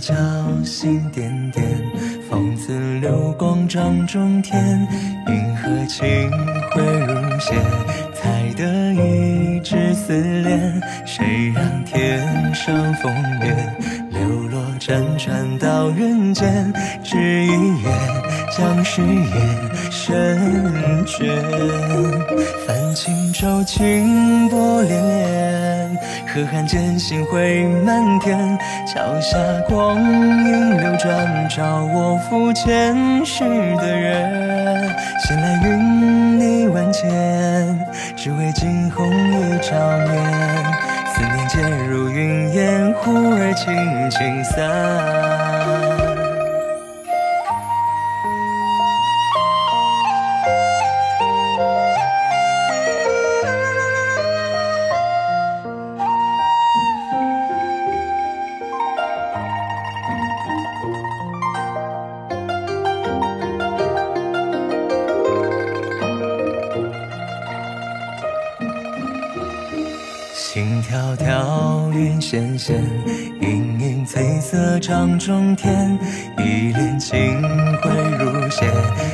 [0.00, 0.14] 角
[0.64, 1.64] 星点点，
[2.30, 4.86] 风子流光掌中天。
[5.26, 6.30] 银河清
[6.70, 7.54] 辉如血，
[8.14, 10.12] 才得一纸思
[10.42, 10.80] 恋。
[11.04, 12.20] 谁让天
[12.54, 13.12] 上风
[13.42, 13.76] 月
[14.10, 16.72] 流落辗转到人间？
[17.04, 17.92] 只一眼，
[18.56, 21.24] 将誓言深镌。
[22.94, 25.96] 轻舟，清波涟涟，
[26.26, 28.58] 河汉间，星辉满天。
[28.86, 29.38] 桥下
[29.68, 33.44] 光影流转，照我赴前世
[33.76, 34.94] 的缘。
[35.26, 37.78] 闲来云泥万千，
[38.16, 40.08] 只为惊鸿一朝面。
[41.14, 45.47] 思念皆如云烟，忽而轻轻散。
[70.50, 72.82] 心迢迢，云纤纤，
[73.38, 75.98] 盈盈翠色掌中天。
[76.38, 77.38] 一帘清
[77.82, 78.64] 辉如血，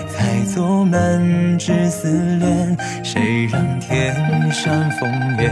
[0.09, 2.77] 才作满纸思恋。
[3.03, 4.15] 谁让天
[4.53, 5.51] 上风月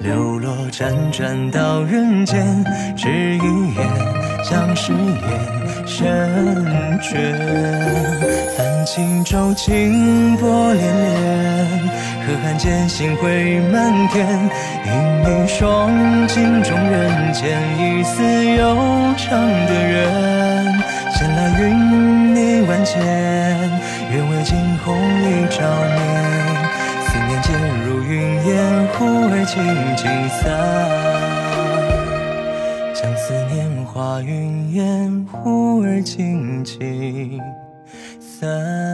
[0.00, 2.64] 流落辗转到人间？
[2.96, 3.86] 只一眼，
[4.42, 6.56] 将誓言深
[7.02, 7.12] 镌。
[8.56, 11.90] 泛轻舟，清波涟涟，
[12.42, 14.26] 看见，星辉满天。
[14.86, 15.90] 映一双
[16.28, 18.22] 镜中人间，一丝
[18.56, 18.76] 悠
[19.16, 20.78] 长的缘。
[21.10, 23.00] 闲来云泥万千，
[24.12, 25.58] 愿为惊鸿一朝
[25.96, 25.98] 眠。
[27.04, 27.48] 思念皆
[27.84, 28.56] 如云烟，
[28.94, 28.96] 忽
[29.30, 29.56] 而轻
[29.96, 30.38] 轻散。
[32.94, 37.40] 将思念化云烟，忽而轻轻
[38.20, 38.87] 散。